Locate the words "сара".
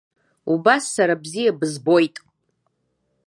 0.95-1.15